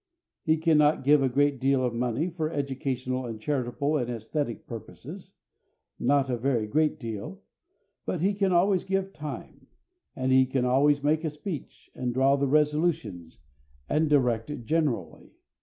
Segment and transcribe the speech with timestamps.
[0.41, 5.35] He cannot give a great deal of money for educational and charitable and æsthetic purposes
[5.99, 7.43] not a very great deal
[8.07, 9.67] but he can always give time,
[10.15, 13.37] and he can always make a speech, and draw the resolutions,
[13.87, 15.33] and direct generally.